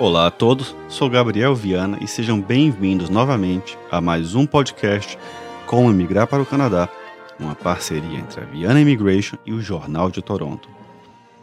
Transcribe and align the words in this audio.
Olá 0.00 0.28
a 0.28 0.30
todos, 0.30 0.76
sou 0.88 1.10
Gabriel 1.10 1.56
Viana 1.56 1.98
e 2.00 2.06
sejam 2.06 2.40
bem-vindos 2.40 3.10
novamente 3.10 3.76
a 3.90 4.00
mais 4.00 4.36
um 4.36 4.46
podcast 4.46 5.18
Como 5.66 5.90
Emigrar 5.90 6.28
para 6.28 6.40
o 6.40 6.46
Canadá, 6.46 6.88
uma 7.36 7.56
parceria 7.56 8.16
entre 8.16 8.40
a 8.40 8.44
Viana 8.44 8.80
Immigration 8.80 9.36
e 9.44 9.52
o 9.52 9.60
Jornal 9.60 10.08
de 10.08 10.22
Toronto. 10.22 10.68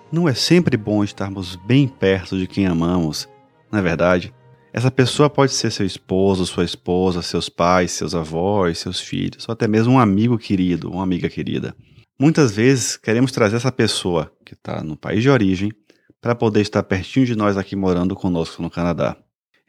Não 0.09 0.29
é 0.29 0.33
sempre 0.33 0.77
bom 0.77 1.03
estarmos 1.03 1.57
bem 1.57 1.85
perto 1.85 2.37
de 2.37 2.47
quem 2.47 2.65
amamos, 2.65 3.27
na 3.69 3.79
é 3.79 3.81
verdade. 3.81 4.33
Essa 4.71 4.89
pessoa 4.89 5.29
pode 5.29 5.51
ser 5.51 5.69
seu 5.69 5.85
esposo, 5.85 6.45
sua 6.45 6.63
esposa, 6.63 7.21
seus 7.21 7.49
pais, 7.49 7.91
seus 7.91 8.15
avós, 8.15 8.77
seus 8.77 9.01
filhos, 9.01 9.45
ou 9.49 9.51
até 9.51 9.67
mesmo 9.67 9.95
um 9.95 9.99
amigo 9.99 10.37
querido, 10.37 10.89
uma 10.89 11.03
amiga 11.03 11.27
querida. 11.27 11.75
Muitas 12.17 12.55
vezes 12.55 12.95
queremos 12.95 13.33
trazer 13.33 13.57
essa 13.57 13.71
pessoa 13.71 14.31
que 14.45 14.53
está 14.53 14.81
no 14.81 14.95
país 14.95 15.21
de 15.21 15.29
origem 15.29 15.73
para 16.25 16.33
poder 16.33 16.61
estar 16.61 16.81
pertinho 16.81 17.23
de 17.23 17.35
nós 17.35 17.55
aqui 17.55 17.75
morando 17.75 18.15
conosco 18.15 18.59
no 18.59 18.67
Canadá. 18.67 19.15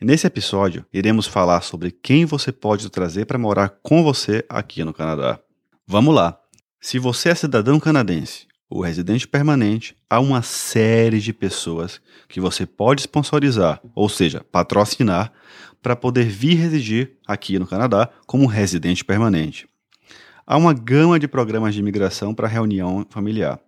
Nesse 0.01 0.27
episódio, 0.27 0.87
iremos 0.91 1.27
falar 1.27 1.61
sobre 1.61 1.91
quem 1.91 2.25
você 2.25 2.51
pode 2.51 2.89
trazer 2.89 3.27
para 3.27 3.37
morar 3.37 3.69
com 3.83 4.03
você 4.03 4.43
aqui 4.49 4.83
no 4.83 4.95
Canadá. 4.95 5.39
Vamos 5.87 6.15
lá! 6.15 6.41
Se 6.81 6.99
você 6.99 7.29
é 7.29 7.35
cidadão 7.35 7.79
canadense 7.79 8.47
ou 8.71 8.81
residente 8.81 9.29
permanente, 9.29 9.95
há 10.09 10.19
uma 10.19 10.41
série 10.41 11.21
de 11.21 11.31
pessoas 11.31 12.01
que 12.27 12.41
você 12.41 12.65
pode 12.65 13.03
sponsorizar, 13.03 13.79
ou 13.95 14.09
seja, 14.09 14.43
patrocinar, 14.51 15.31
para 15.83 15.95
poder 15.95 16.25
vir 16.25 16.55
residir 16.55 17.19
aqui 17.27 17.59
no 17.59 17.67
Canadá 17.67 18.09
como 18.27 18.47
residente 18.47 19.05
permanente. 19.05 19.69
Há 20.47 20.57
uma 20.57 20.73
gama 20.73 21.21
de 21.21 21.29
programas 21.29 21.75
de 21.75 21.81
imigração 21.81 22.35
para 22.35 22.49
reunião 22.49 23.07
familiar. 23.11 23.61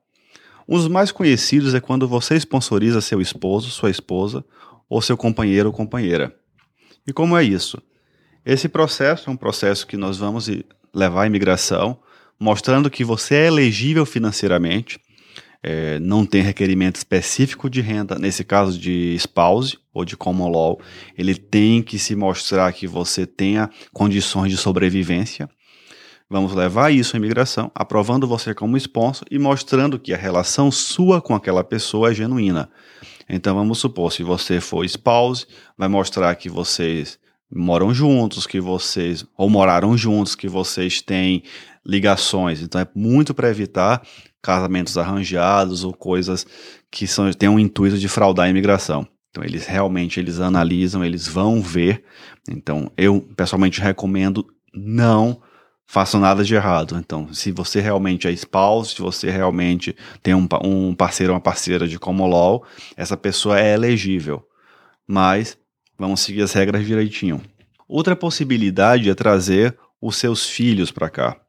Dos 0.68 0.86
mais 0.86 1.10
conhecidos 1.10 1.74
é 1.74 1.80
quando 1.80 2.06
você 2.06 2.36
sponsoriza 2.36 3.00
seu 3.00 3.22
esposo, 3.22 3.70
sua 3.70 3.90
esposa 3.90 4.44
ou 4.88 5.00
seu 5.00 5.16
companheiro 5.16 5.70
ou 5.70 5.72
companheira. 5.74 6.36
E 7.06 7.12
como 7.12 7.36
é 7.36 7.42
isso? 7.42 7.80
Esse 8.44 8.68
processo 8.68 9.30
é 9.30 9.32
um 9.32 9.36
processo 9.36 9.86
que 9.86 9.96
nós 9.96 10.18
vamos 10.18 10.50
levar 10.94 11.22
à 11.22 11.26
imigração, 11.26 11.98
mostrando 12.38 12.90
que 12.90 13.02
você 13.02 13.34
é 13.34 13.46
elegível 13.46 14.04
financeiramente, 14.04 15.00
é, 15.62 15.98
não 15.98 16.24
tem 16.24 16.42
requerimento 16.42 16.96
específico 16.96 17.68
de 17.68 17.80
renda, 17.80 18.18
nesse 18.18 18.44
caso 18.44 18.78
de 18.78 19.14
spouse 19.16 19.78
ou 19.92 20.04
de 20.04 20.16
common 20.16 20.50
law, 20.50 20.78
ele 21.16 21.34
tem 21.34 21.82
que 21.82 21.98
se 21.98 22.14
mostrar 22.14 22.72
que 22.72 22.86
você 22.86 23.26
tenha 23.26 23.68
condições 23.92 24.50
de 24.50 24.56
sobrevivência 24.56 25.48
Vamos 26.30 26.52
levar 26.52 26.92
isso 26.92 27.16
à 27.16 27.18
imigração, 27.18 27.70
aprovando 27.74 28.28
você 28.28 28.54
como 28.54 28.76
sponsor 28.76 29.26
e 29.30 29.38
mostrando 29.38 29.98
que 29.98 30.12
a 30.12 30.16
relação 30.16 30.70
sua 30.70 31.22
com 31.22 31.34
aquela 31.34 31.64
pessoa 31.64 32.10
é 32.10 32.14
genuína. 32.14 32.70
Então 33.26 33.54
vamos 33.54 33.78
supor, 33.78 34.12
se 34.12 34.22
você 34.22 34.60
for 34.60 34.84
spouse, 34.84 35.46
vai 35.76 35.88
mostrar 35.88 36.34
que 36.34 36.50
vocês 36.50 37.18
moram 37.50 37.94
juntos, 37.94 38.46
que 38.46 38.60
vocês 38.60 39.24
ou 39.38 39.48
moraram 39.48 39.96
juntos, 39.96 40.34
que 40.34 40.48
vocês 40.48 41.00
têm 41.00 41.42
ligações. 41.84 42.60
Então 42.60 42.78
é 42.78 42.86
muito 42.94 43.32
para 43.32 43.48
evitar 43.48 44.02
casamentos 44.42 44.98
arranjados 44.98 45.82
ou 45.82 45.94
coisas 45.94 46.46
que 46.90 47.06
são, 47.06 47.32
têm 47.32 47.48
um 47.48 47.58
intuito 47.58 47.96
de 47.96 48.06
fraudar 48.06 48.46
a 48.46 48.50
imigração. 48.50 49.08
Então 49.30 49.42
eles 49.42 49.66
realmente 49.66 50.20
eles 50.20 50.40
analisam, 50.40 51.02
eles 51.02 51.26
vão 51.26 51.62
ver. 51.62 52.04
Então 52.50 52.92
eu 52.98 53.22
pessoalmente 53.34 53.80
recomendo 53.80 54.46
não 54.74 55.40
façam 55.88 56.20
nada 56.20 56.44
de 56.44 56.54
errado. 56.54 56.96
Então, 56.98 57.32
se 57.32 57.50
você 57.50 57.80
realmente 57.80 58.28
é 58.28 58.32
spouse, 58.32 58.94
se 58.94 59.00
você 59.00 59.30
realmente 59.30 59.96
tem 60.22 60.34
um, 60.34 60.46
um 60.62 60.94
parceiro 60.94 61.32
ou 61.32 61.36
uma 61.36 61.42
parceira 61.42 61.88
de 61.88 61.98
common 61.98 62.28
law, 62.28 62.64
essa 62.94 63.16
pessoa 63.16 63.58
é 63.58 63.72
elegível. 63.72 64.46
Mas 65.06 65.56
vamos 65.98 66.20
seguir 66.20 66.42
as 66.42 66.52
regras 66.52 66.86
direitinho. 66.86 67.40
Outra 67.88 68.14
possibilidade 68.14 69.08
é 69.08 69.14
trazer 69.14 69.76
os 70.00 70.16
seus 70.16 70.46
filhos 70.46 70.92
para 70.92 71.08
cá. 71.08 71.40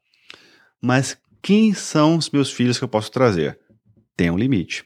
Mas 0.81 1.17
quem 1.41 1.73
são 1.73 2.15
os 2.15 2.29
meus 2.29 2.49
filhos 2.49 2.77
que 2.77 2.83
eu 2.85 2.89
posso 2.89 3.11
trazer? 3.11 3.59
Tem 4.15 4.31
um 4.31 4.37
limite. 4.37 4.85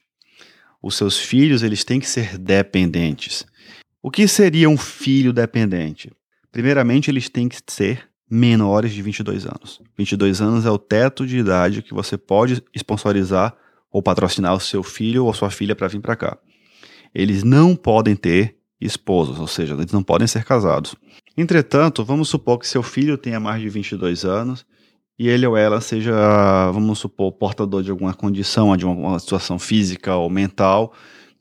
Os 0.81 0.95
seus 0.95 1.19
filhos, 1.19 1.61
eles 1.61 1.83
têm 1.83 1.99
que 1.99 2.09
ser 2.09 2.39
dependentes. 2.39 3.45
O 4.01 4.09
que 4.09 4.27
seria 4.27 4.67
um 4.67 4.77
filho 4.77 5.31
dependente? 5.31 6.11
Primeiramente, 6.51 7.11
eles 7.11 7.29
têm 7.29 7.47
que 7.47 7.59
ser 7.69 8.12
menores 8.33 8.91
de 8.91 9.01
22 9.03 9.45
anos. 9.45 9.79
22 9.95 10.41
anos 10.41 10.65
é 10.65 10.71
o 10.71 10.77
teto 10.79 11.27
de 11.27 11.37
idade 11.37 11.83
que 11.83 11.93
você 11.93 12.17
pode 12.17 12.63
sponsorizar 12.75 13.55
ou 13.91 14.01
patrocinar 14.01 14.55
o 14.55 14.59
seu 14.59 14.81
filho 14.81 15.25
ou 15.25 15.33
sua 15.35 15.51
filha 15.51 15.75
para 15.75 15.87
vir 15.87 16.01
para 16.01 16.15
cá. 16.15 16.37
Eles 17.13 17.43
não 17.43 17.75
podem 17.75 18.15
ter 18.15 18.55
esposos, 18.81 19.39
ou 19.39 19.45
seja, 19.45 19.75
eles 19.75 19.91
não 19.91 20.01
podem 20.01 20.27
ser 20.27 20.43
casados. 20.43 20.95
Entretanto, 21.37 22.03
vamos 22.03 22.27
supor 22.27 22.57
que 22.57 22.67
seu 22.67 22.81
filho 22.81 23.19
tenha 23.19 23.39
mais 23.39 23.61
de 23.61 23.69
22 23.69 24.25
anos 24.25 24.65
e 25.17 25.29
ele 25.29 25.45
ou 25.45 25.55
ela 25.55 25.79
seja, 25.79 26.11
vamos 26.71 26.97
supor, 26.97 27.31
portador 27.33 27.83
de 27.83 27.91
alguma 27.91 28.15
condição, 28.15 28.75
de 28.75 28.83
uma 28.83 29.19
situação 29.19 29.59
física 29.59 30.15
ou 30.15 30.27
mental 30.27 30.91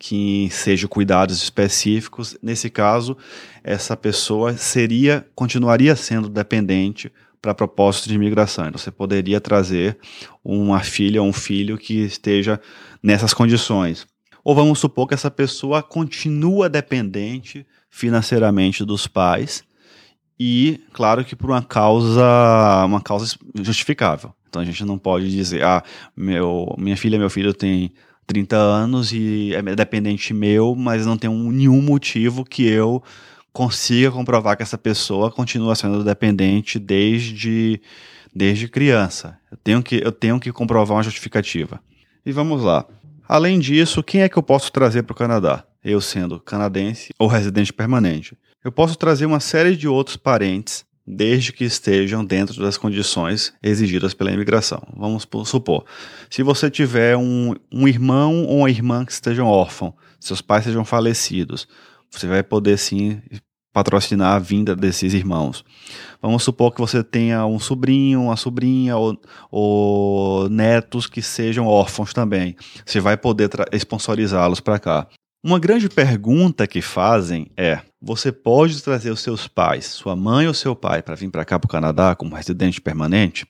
que 0.05 0.49
seja 0.51 0.89
cuidados 0.89 1.41
específicos. 1.41 2.37
Nesse 2.43 2.69
caso, 2.69 3.17
essa 3.63 3.97
pessoa 3.97 4.57
seria, 4.57 5.25
continuaria 5.33 5.95
sendo 5.95 6.29
dependente 6.29 7.13
para 7.41 7.55
propósitos 7.55 8.09
de 8.09 8.17
imigração. 8.17 8.67
Então, 8.67 8.79
você 8.79 8.91
poderia 8.91 9.41
trazer 9.41 9.97
uma 10.43 10.81
filha 10.81 11.23
ou 11.23 11.29
um 11.29 11.33
filho 11.33 11.79
que 11.79 12.01
esteja 12.01 12.61
nessas 13.01 13.33
condições. 13.33 14.05
Ou 14.43 14.57
vamos 14.57 14.81
supor 14.81 15.07
que 15.07 15.15
essa 15.15 15.31
pessoa 15.31 15.85
continua 15.85 16.69
dependente 16.69 17.65
financeiramente 17.89 18.85
dos 18.85 19.07
pais 19.07 19.63
e, 20.37 20.81
claro 20.93 21.25
que 21.25 21.37
por 21.37 21.49
uma 21.49 21.63
causa, 21.63 22.85
uma 22.85 23.01
causa 23.01 23.37
justificável. 23.55 24.35
Então 24.49 24.61
a 24.61 24.65
gente 24.65 24.85
não 24.85 24.99
pode 24.99 25.31
dizer, 25.31 25.63
ah, 25.63 25.81
meu, 26.17 26.75
minha 26.77 26.97
filha, 26.97 27.21
meu 27.21 27.31
filho 27.31 27.55
tem 27.55 27.93
30 28.33 28.57
anos 28.57 29.13
e 29.13 29.55
é 29.55 29.61
dependente 29.77 30.33
meu, 30.33 30.75
mas 30.75 31.05
não 31.05 31.19
tem 31.19 31.29
um, 31.29 31.53
nenhum 31.53 31.83
motivo 31.83 32.47
que 32.47 32.67
eu 32.67 33.03
consiga 33.53 34.11
comprovar 34.11 34.57
que 34.57 34.63
essa 34.63 34.79
pessoa 34.79 35.31
continua 35.31 35.75
sendo 35.75 36.03
dependente 36.03 36.79
desde, 36.79 37.79
desde 38.35 38.69
criança. 38.69 39.39
Eu 39.51 39.59
tenho, 39.59 39.83
que, 39.83 40.01
eu 40.03 40.11
tenho 40.11 40.41
que 40.41 40.51
comprovar 40.51 40.97
uma 40.97 41.03
justificativa. 41.03 41.79
E 42.25 42.33
vamos 42.33 42.63
lá. 42.63 42.87
Além 43.29 43.61
disso, 43.61 44.03
quem 44.03 44.23
é 44.23 44.31
que 44.31 44.39
eu 44.39 44.43
posso 44.43 44.73
trazer 44.73 45.03
para 45.03 45.13
o 45.13 45.17
Canadá? 45.17 45.65
Eu 45.85 46.01
sendo 46.01 46.41
canadense 46.41 47.13
ou 47.19 47.29
residente 47.29 47.71
permanente. 47.71 48.35
Eu 48.65 48.73
posso 48.73 48.97
trazer 48.97 49.27
uma 49.27 49.41
série 49.41 49.77
de 49.77 49.87
outros 49.87 50.17
parentes 50.17 50.87
desde 51.07 51.53
que 51.53 51.65
estejam 51.65 52.25
dentro 52.25 52.63
das 52.63 52.77
condições 52.77 53.53
exigidas 53.63 54.15
pela 54.15 54.33
imigração. 54.33 54.83
Vamos 54.97 55.27
supor, 55.45 55.85
se 56.31 56.43
você 56.43 56.71
tiver 56.71 57.17
um, 57.17 57.55
um 57.73 57.89
irmão 57.89 58.45
ou 58.45 58.59
uma 58.59 58.71
irmã 58.71 59.05
que 59.05 59.13
estejam 59.13 59.47
órfãos, 59.47 59.95
seus 60.21 60.41
pais 60.41 60.65
sejam 60.65 60.85
falecidos, 60.85 61.67
você 62.11 62.27
vai 62.27 62.43
poder 62.43 62.79
sim 62.79 63.21
patrocinar 63.73 64.35
a 64.35 64.39
vinda 64.39 64.77
desses 64.77 65.15
irmãos. 65.15 65.65
Vamos 66.21 66.43
supor 66.43 66.73
que 66.73 66.81
você 66.81 67.03
tenha 67.03 67.47
um 67.47 67.59
sobrinho, 67.59 68.25
uma 68.25 68.37
sobrinha 68.37 68.97
ou, 68.97 69.19
ou 69.51 70.49
netos 70.49 71.07
que 71.07 71.23
sejam 71.23 71.67
órfãos 71.67 72.13
também. 72.13 72.55
Você 72.85 73.01
vai 73.01 73.17
poder 73.17 73.49
sponsorizá-los 73.73 74.61
para 74.61 74.79
cá. 74.79 75.09
Uma 75.45 75.59
grande 75.59 75.89
pergunta 75.89 76.69
que 76.69 76.81
fazem 76.81 77.51
é: 77.57 77.81
você 78.01 78.31
pode 78.31 78.81
trazer 78.81 79.11
os 79.11 79.19
seus 79.19 79.49
pais, 79.49 79.87
sua 79.87 80.15
mãe 80.15 80.47
ou 80.47 80.55
seu 80.55 80.77
pai, 80.77 81.03
para 81.03 81.17
vir 81.17 81.31
para 81.33 81.45
cá 81.45 81.59
para 81.59 81.67
o 81.67 81.71
Canadá 81.71 82.15
como 82.15 82.37
residente 82.37 82.81
permanente? 82.81 83.45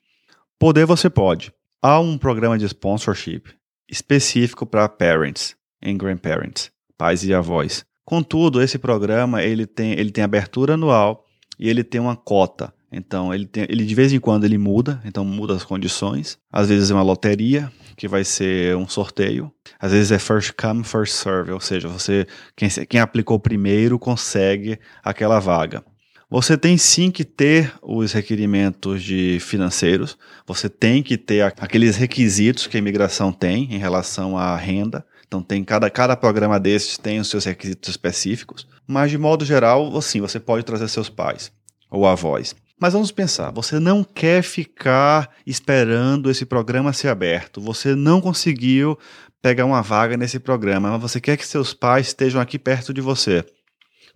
Poder 0.58 0.86
você 0.86 1.10
pode. 1.10 1.52
Há 1.82 2.00
um 2.00 2.16
programa 2.16 2.56
de 2.56 2.64
sponsorship 2.64 3.42
específico 3.90 4.64
para 4.64 4.88
parents 4.88 5.54
e 5.82 5.92
grandparents, 5.92 6.72
pais 6.96 7.24
e 7.24 7.34
avós. 7.34 7.84
Contudo, 8.06 8.62
esse 8.62 8.78
programa 8.78 9.42
ele 9.42 9.66
tem, 9.66 9.92
ele 9.92 10.10
tem 10.10 10.24
abertura 10.24 10.74
anual 10.74 11.26
e 11.58 11.68
ele 11.68 11.84
tem 11.84 12.00
uma 12.00 12.16
cota. 12.16 12.72
Então, 12.92 13.32
ele, 13.32 13.46
tem, 13.46 13.64
ele 13.68 13.84
de 13.84 13.94
vez 13.94 14.12
em 14.12 14.20
quando 14.20 14.44
ele 14.44 14.58
muda, 14.58 15.00
então 15.04 15.24
muda 15.24 15.54
as 15.54 15.64
condições. 15.64 16.38
Às 16.52 16.68
vezes 16.68 16.90
é 16.90 16.94
uma 16.94 17.02
loteria, 17.02 17.72
que 17.96 18.08
vai 18.08 18.24
ser 18.24 18.76
um 18.76 18.88
sorteio. 18.88 19.52
Às 19.78 19.92
vezes 19.92 20.12
é 20.12 20.18
first 20.18 20.52
come, 20.60 20.84
first 20.84 21.14
serve, 21.14 21.52
ou 21.52 21.60
seja, 21.60 21.88
você 21.88 22.26
quem, 22.56 22.68
quem 22.68 23.00
aplicou 23.00 23.38
primeiro 23.38 23.98
consegue 23.98 24.78
aquela 25.02 25.38
vaga. 25.38 25.84
Você 26.28 26.56
tem 26.56 26.78
sim 26.78 27.10
que 27.10 27.24
ter 27.24 27.72
os 27.82 28.12
requerimentos 28.12 29.02
de 29.02 29.38
financeiros, 29.40 30.16
você 30.46 30.68
tem 30.68 31.02
que 31.02 31.18
ter 31.18 31.42
aqueles 31.42 31.96
requisitos 31.96 32.66
que 32.66 32.76
a 32.76 32.80
imigração 32.80 33.32
tem 33.32 33.64
em 33.72 33.78
relação 33.78 34.36
à 34.36 34.56
renda. 34.56 35.04
Então 35.26 35.42
tem 35.42 35.62
cada, 35.62 35.90
cada 35.90 36.16
programa 36.16 36.58
desses 36.58 36.96
tem 36.96 37.20
os 37.20 37.28
seus 37.28 37.44
requisitos 37.44 37.90
específicos, 37.90 38.66
mas 38.86 39.10
de 39.10 39.18
modo 39.18 39.44
geral, 39.44 39.96
assim, 39.96 40.20
você 40.20 40.40
pode 40.40 40.64
trazer 40.64 40.88
seus 40.88 41.08
pais 41.08 41.52
ou 41.90 42.06
avós. 42.06 42.56
Mas 42.82 42.94
vamos 42.94 43.12
pensar, 43.12 43.52
você 43.52 43.78
não 43.78 44.02
quer 44.02 44.42
ficar 44.42 45.30
esperando 45.46 46.28
esse 46.28 46.44
programa 46.44 46.92
ser 46.92 47.06
aberto, 47.06 47.60
você 47.60 47.94
não 47.94 48.20
conseguiu 48.20 48.98
pegar 49.40 49.64
uma 49.66 49.80
vaga 49.80 50.16
nesse 50.16 50.40
programa, 50.40 50.90
mas 50.90 51.00
você 51.00 51.20
quer 51.20 51.36
que 51.36 51.46
seus 51.46 51.72
pais 51.72 52.08
estejam 52.08 52.40
aqui 52.40 52.58
perto 52.58 52.92
de 52.92 53.00
você. 53.00 53.44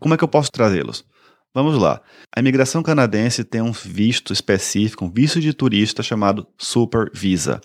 Como 0.00 0.14
é 0.14 0.16
que 0.16 0.24
eu 0.24 0.28
posso 0.28 0.50
trazê-los? 0.50 1.04
Vamos 1.54 1.78
lá. 1.78 2.02
A 2.34 2.40
imigração 2.40 2.82
canadense 2.82 3.44
tem 3.44 3.62
um 3.62 3.70
visto 3.70 4.32
específico, 4.32 5.04
um 5.04 5.12
visto 5.12 5.40
de 5.40 5.52
turista 5.52 6.02
chamado 6.02 6.44
Super 6.58 7.08
Visa. 7.14 7.60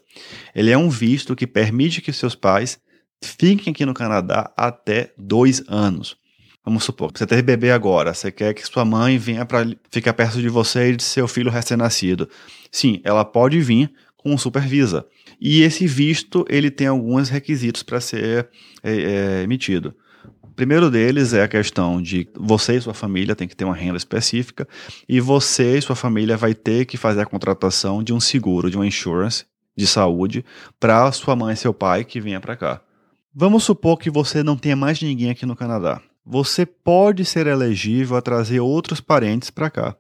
Ele 0.54 0.70
é 0.70 0.78
um 0.78 0.88
visto 0.88 1.36
que 1.36 1.48
permite 1.48 2.00
que 2.00 2.14
seus 2.14 2.36
pais 2.36 2.80
fiquem 3.24 3.72
aqui 3.72 3.88
no 3.88 3.96
Canadá 3.96 4.54
até 4.56 5.12
dois 5.18 5.64
anos. 5.68 6.21
Vamos 6.64 6.84
supor, 6.84 7.12
você 7.14 7.26
teve 7.26 7.42
bebê 7.42 7.72
agora, 7.72 8.14
você 8.14 8.32
quer 8.32 8.54
que 8.54 8.66
sua 8.68 8.86
mãe 8.86 9.18
venha 9.18 9.46
para 9.46 9.66
ficar 9.90 10.14
perto 10.14 10.40
de 10.40 10.48
você 10.48 10.92
e 10.92 10.96
de 10.96 11.04
seu 11.04 11.28
filho 11.28 11.50
recém-nascido. 11.50 12.30
Sim, 12.72 13.02
ela 13.04 13.26
pode 13.26 13.60
vir 13.60 13.92
com 14.16 14.32
um 14.32 14.38
Super 14.38 14.62
Visa. 14.62 15.06
E 15.40 15.64
esse 15.64 15.88
visto 15.88 16.46
ele 16.48 16.70
tem 16.70 16.86
alguns 16.86 17.30
requisitos 17.30 17.82
para 17.82 18.00
ser 18.00 18.48
é, 18.84 18.94
é, 18.94 19.44
emitido. 19.44 19.96
O 20.44 20.54
primeiro 20.54 20.92
deles 20.92 21.34
é 21.34 21.42
a 21.42 21.48
questão 21.48 22.00
de 22.00 22.28
você 22.36 22.76
e 22.76 22.82
sua 22.82 22.94
família 22.94 23.36
tem 23.36 23.48
que 23.48 23.56
ter 23.56 23.66
uma 23.66 23.76
renda 23.76 23.98
específica 23.98 24.68
e 25.10 25.20
você 25.20 25.78
e 25.78 25.82
sua 25.82 25.96
família 25.96 26.38
vai 26.38 26.54
ter 26.54 26.86
que 26.86 26.98
fazer 26.98 27.22
a 27.22 27.26
contratação 27.26 28.04
de 28.04 28.14
um 28.14 28.20
seguro, 28.20 28.70
de 28.70 28.78
uma 28.78 28.86
insurance 28.86 29.46
de 29.76 29.88
saúde 29.88 30.46
para 30.80 31.12
sua 31.12 31.36
mãe 31.36 31.54
e 31.54 31.58
seu 31.58 31.74
pai 31.74 32.04
que 32.04 32.22
venha 32.22 32.40
para 32.40 32.56
cá. 32.56 32.82
Vamos 33.34 33.64
supor 33.64 33.98
que 33.98 34.12
você 34.12 34.44
não 34.44 34.58
tenha 34.58 34.76
mais 34.76 35.02
ninguém 35.02 35.32
aqui 35.32 35.46
no 35.46 35.56
Canadá. 35.56 36.02
Você 36.26 36.66
pode 36.66 37.26
ser 37.26 37.48
elegível 37.48 38.16
a 38.16 38.22
trazer 38.22 38.60
outros 38.60 39.02
parentes 39.02 39.50
para 39.50 39.70
cá 39.70 39.96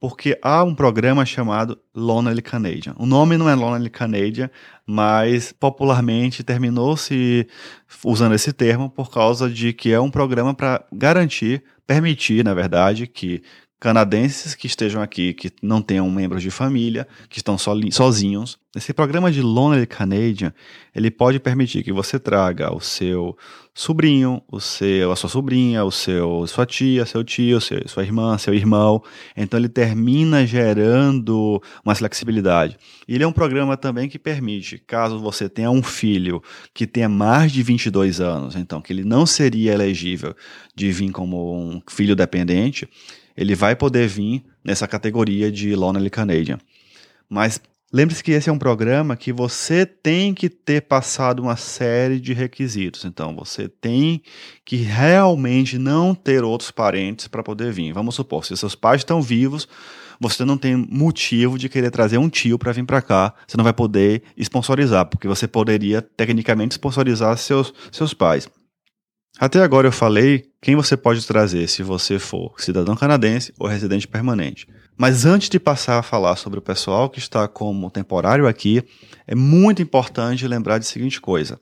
porque 0.00 0.38
há 0.40 0.64
um 0.64 0.74
programa 0.74 1.26
chamado 1.26 1.78
Lonely 1.94 2.40
Canadian. 2.40 2.94
O 2.98 3.04
nome 3.04 3.36
não 3.36 3.48
é 3.48 3.54
Lonely 3.54 3.90
Canadian, 3.90 4.50
mas 4.86 5.52
popularmente 5.52 6.42
terminou 6.42 6.96
se 6.96 7.46
usando 8.02 8.34
esse 8.34 8.50
termo 8.50 8.88
por 8.88 9.10
causa 9.10 9.48
de 9.48 9.74
que 9.74 9.92
é 9.92 10.00
um 10.00 10.10
programa 10.10 10.54
para 10.54 10.82
garantir, 10.90 11.62
permitir, 11.86 12.42
na 12.42 12.54
verdade, 12.54 13.06
que 13.06 13.42
canadenses 13.78 14.54
que 14.54 14.66
estejam 14.66 15.02
aqui, 15.02 15.34
que 15.34 15.52
não 15.62 15.82
tenham 15.82 16.10
membros 16.10 16.42
de 16.42 16.50
família, 16.50 17.06
que 17.28 17.38
estão 17.38 17.58
sozinhos. 17.58 18.58
Esse 18.76 18.92
programa 18.92 19.32
de 19.32 19.42
Lonely 19.42 19.84
Canadian, 19.84 20.54
ele 20.94 21.10
pode 21.10 21.40
permitir 21.40 21.82
que 21.82 21.92
você 21.92 22.20
traga 22.20 22.72
o 22.72 22.80
seu 22.80 23.36
sobrinho, 23.74 24.40
o 24.46 24.60
seu, 24.60 25.10
a 25.10 25.16
sua 25.16 25.28
sobrinha, 25.28 25.84
o 25.84 25.90
seu, 25.90 26.46
sua 26.46 26.64
tia, 26.64 27.04
seu 27.04 27.24
tio, 27.24 27.60
seu, 27.60 27.88
sua 27.88 28.04
irmã, 28.04 28.38
seu 28.38 28.54
irmão. 28.54 29.02
Então 29.36 29.58
ele 29.58 29.68
termina 29.68 30.46
gerando 30.46 31.60
uma 31.84 31.96
flexibilidade. 31.96 32.78
Ele 33.08 33.24
é 33.24 33.26
um 33.26 33.32
programa 33.32 33.76
também 33.76 34.08
que 34.08 34.20
permite, 34.20 34.78
caso 34.78 35.18
você 35.18 35.48
tenha 35.48 35.68
um 35.68 35.82
filho 35.82 36.40
que 36.72 36.86
tenha 36.86 37.08
mais 37.08 37.50
de 37.50 37.64
22 37.64 38.20
anos, 38.20 38.54
então 38.54 38.80
que 38.80 38.92
ele 38.92 39.02
não 39.02 39.26
seria 39.26 39.72
elegível 39.72 40.32
de 40.76 40.92
vir 40.92 41.10
como 41.10 41.58
um 41.58 41.82
filho 41.90 42.14
dependente, 42.14 42.88
ele 43.36 43.56
vai 43.56 43.74
poder 43.74 44.06
vir 44.06 44.44
nessa 44.64 44.86
categoria 44.86 45.50
de 45.50 45.74
Lonely 45.74 46.08
Canadian. 46.08 46.58
Mas 47.28 47.60
lembre-se 47.92 48.22
que 48.22 48.32
esse 48.32 48.48
é 48.48 48.52
um 48.52 48.58
programa 48.58 49.16
que 49.16 49.32
você 49.32 49.84
tem 49.84 50.32
que 50.34 50.48
ter 50.48 50.82
passado 50.82 51.40
uma 51.42 51.56
série 51.56 52.20
de 52.20 52.32
requisitos. 52.32 53.04
Então, 53.04 53.34
você 53.34 53.68
tem 53.68 54.22
que 54.64 54.76
realmente 54.76 55.78
não 55.78 56.14
ter 56.14 56.44
outros 56.44 56.70
parentes 56.70 57.26
para 57.28 57.42
poder 57.42 57.72
vir. 57.72 57.92
Vamos 57.92 58.14
supor, 58.14 58.44
se 58.44 58.56
seus 58.56 58.74
pais 58.74 59.00
estão 59.00 59.20
vivos, 59.20 59.68
você 60.20 60.44
não 60.44 60.58
tem 60.58 60.76
motivo 60.76 61.58
de 61.58 61.68
querer 61.68 61.90
trazer 61.90 62.18
um 62.18 62.28
tio 62.28 62.58
para 62.58 62.72
vir 62.72 62.84
para 62.84 63.00
cá. 63.00 63.34
Você 63.46 63.56
não 63.56 63.64
vai 63.64 63.72
poder 63.72 64.22
sponsorizar, 64.38 65.06
porque 65.06 65.26
você 65.26 65.48
poderia 65.48 66.02
tecnicamente 66.02 66.74
sponsorizar 66.74 67.36
seus, 67.38 67.72
seus 67.90 68.12
pais. 68.12 68.46
Até 69.40 69.62
agora 69.62 69.88
eu 69.88 69.92
falei 69.92 70.50
quem 70.60 70.76
você 70.76 70.98
pode 70.98 71.26
trazer 71.26 71.66
se 71.66 71.82
você 71.82 72.18
for 72.18 72.52
cidadão 72.58 72.94
canadense 72.94 73.54
ou 73.58 73.66
residente 73.66 74.06
permanente. 74.06 74.68
Mas 74.98 75.24
antes 75.24 75.48
de 75.48 75.58
passar 75.58 75.98
a 75.98 76.02
falar 76.02 76.36
sobre 76.36 76.58
o 76.58 76.62
pessoal 76.62 77.08
que 77.08 77.18
está 77.18 77.48
como 77.48 77.90
temporário 77.90 78.46
aqui, 78.46 78.84
é 79.26 79.34
muito 79.34 79.80
importante 79.80 80.46
lembrar 80.46 80.76
de 80.76 80.84
seguinte 80.84 81.22
coisa. 81.22 81.58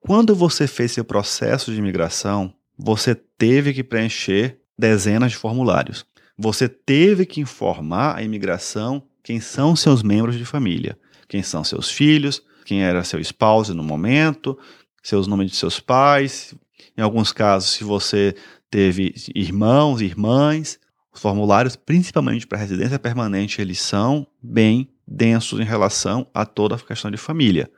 Quando 0.00 0.34
você 0.34 0.66
fez 0.66 0.90
seu 0.90 1.04
processo 1.04 1.70
de 1.70 1.78
imigração, 1.78 2.52
você 2.76 3.14
teve 3.14 3.72
que 3.72 3.84
preencher 3.84 4.58
dezenas 4.76 5.30
de 5.30 5.38
formulários. 5.38 6.04
Você 6.36 6.68
teve 6.68 7.24
que 7.24 7.40
informar 7.40 8.16
a 8.16 8.22
imigração 8.24 9.00
quem 9.22 9.38
são 9.38 9.76
seus 9.76 10.02
membros 10.02 10.36
de 10.36 10.44
família, 10.44 10.98
quem 11.28 11.40
são 11.40 11.62
seus 11.62 11.88
filhos, 11.88 12.42
quem 12.64 12.82
era 12.82 13.04
seu 13.04 13.20
esposo 13.20 13.76
no 13.76 13.84
momento, 13.84 14.58
seus 15.04 15.28
nomes 15.28 15.52
de 15.52 15.56
seus 15.56 15.78
pais, 15.78 16.52
em 16.96 17.02
alguns 17.02 17.32
casos, 17.32 17.70
se 17.70 17.84
você 17.84 18.34
teve 18.70 19.14
irmãos, 19.34 20.00
irmãs, 20.00 20.78
os 21.12 21.20
formulários, 21.20 21.76
principalmente 21.76 22.46
para 22.46 22.58
residência 22.58 22.98
permanente, 22.98 23.60
eles 23.60 23.80
são 23.80 24.26
bem 24.42 24.90
densos 25.06 25.60
em 25.60 25.64
relação 25.64 26.26
a 26.34 26.44
toda 26.44 26.74
a 26.74 26.78
questão 26.78 27.10
de 27.10 27.16
família. 27.16 27.70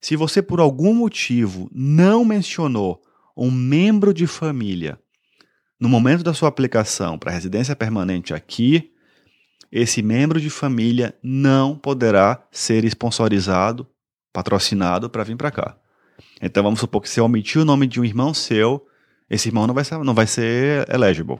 Se 0.00 0.16
você, 0.16 0.42
por 0.42 0.60
algum 0.60 0.94
motivo, 0.94 1.70
não 1.72 2.24
mencionou 2.24 3.02
um 3.36 3.50
membro 3.50 4.12
de 4.12 4.26
família 4.26 4.98
no 5.80 5.88
momento 5.88 6.22
da 6.22 6.34
sua 6.34 6.50
aplicação 6.50 7.18
para 7.18 7.32
residência 7.32 7.74
permanente 7.74 8.34
aqui, 8.34 8.92
esse 9.72 10.02
membro 10.02 10.38
de 10.38 10.50
família 10.50 11.14
não 11.22 11.74
poderá 11.74 12.46
ser 12.50 12.84
sponsorizado, 12.84 13.86
patrocinado 14.30 15.08
para 15.08 15.24
vir 15.24 15.36
para 15.36 15.50
cá. 15.50 15.79
Então 16.40 16.62
vamos 16.62 16.80
supor 16.80 17.00
que 17.00 17.08
você 17.08 17.20
omitiu 17.20 17.62
o 17.62 17.64
nome 17.64 17.86
de 17.86 18.00
um 18.00 18.04
irmão 18.04 18.32
seu, 18.34 18.86
esse 19.28 19.48
irmão 19.48 19.66
não 19.66 19.74
vai 19.74 19.84
ser, 19.84 19.98
não 19.98 20.14
vai 20.14 20.26
ser 20.26 20.88
eligible. 20.92 21.38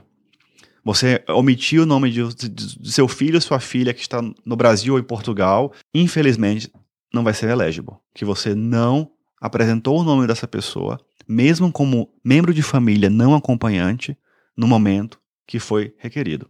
Você 0.85 1.23
omitiu 1.29 1.83
o 1.83 1.87
nome 1.87 2.11
de, 2.11 2.35
de, 2.35 2.49
de 2.49 2.93
seu 2.93 3.07
filho 3.07 3.35
ou 3.35 3.41
sua 3.41 3.61
filha 3.61 3.93
que 3.93 4.01
está 4.01 4.23
no 4.23 4.57
Brasil 4.57 4.95
ou 4.95 5.01
em 5.01 5.03
Portugal, 5.03 5.73
infelizmente 5.93 6.71
não 7.13 7.25
vai 7.25 7.35
ser 7.35 7.51
eligible. 7.51 7.97
Que 8.15 8.25
você 8.25 8.55
não 8.55 9.11
apresentou 9.41 9.99
o 9.99 10.05
nome 10.05 10.27
dessa 10.27 10.47
pessoa, 10.47 10.99
mesmo 11.29 11.71
como 11.71 12.11
membro 12.25 12.55
de 12.55 12.63
família 12.63 13.11
não 13.11 13.35
acompanhante, 13.35 14.17
no 14.57 14.67
momento 14.67 15.19
que 15.47 15.59
foi 15.59 15.95
requerido. 15.99 16.49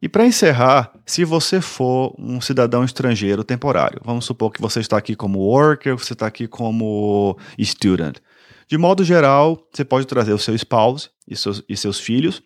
E 0.00 0.08
para 0.08 0.26
encerrar, 0.26 0.92
se 1.06 1.24
você 1.24 1.60
for 1.60 2.14
um 2.18 2.38
cidadão 2.40 2.84
estrangeiro 2.84 3.42
temporário, 3.42 4.00
vamos 4.04 4.26
supor 4.26 4.52
que 4.52 4.60
você 4.60 4.80
está 4.80 4.98
aqui 4.98 5.16
como 5.16 5.38
worker, 5.38 5.96
você 5.96 6.12
está 6.12 6.26
aqui 6.26 6.46
como 6.46 7.38
student. 7.58 8.16
De 8.68 8.76
modo 8.76 9.02
geral, 9.02 9.66
você 9.72 9.84
pode 9.84 10.06
trazer 10.06 10.34
o 10.34 10.38
seu 10.38 10.54
spouse 10.54 11.08
e 11.26 11.34
seus, 11.34 11.62
e 11.66 11.76
seus 11.76 11.98
filhos. 11.98 12.42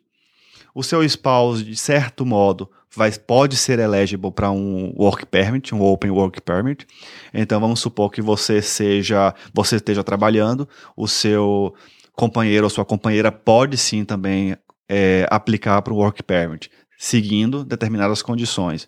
O 0.73 0.85
seu 0.85 1.03
spouse, 1.03 1.65
de 1.65 1.77
certo 1.77 2.25
modo, 2.25 2.71
vai, 2.95 3.11
pode 3.11 3.57
ser 3.57 3.81
eligible 3.81 4.31
para 4.31 4.53
um 4.53 4.95
work 4.97 5.27
permit, 5.27 5.75
um 5.75 5.83
open 5.83 6.13
work 6.13 6.41
permit. 6.43 6.87
Então 7.35 7.61
vamos 7.61 7.81
supor 7.81 8.11
que 8.11 8.23
você 8.23 8.63
seja, 8.63 9.35
você 9.53 9.77
esteja 9.77 10.05
trabalhando, 10.05 10.69
o 10.97 11.09
seu 11.09 11.75
companheiro 12.13 12.65
ou 12.65 12.71
sua 12.71 12.85
companheira 12.85 13.33
pode 13.33 13.77
sim 13.77 14.05
também 14.05 14.57
é, 14.89 15.27
aplicar 15.31 15.83
para 15.83 15.93
o 15.93 15.97
work 15.97 16.23
permit 16.23 16.71
seguindo 17.01 17.65
determinadas 17.65 18.21
condições. 18.21 18.87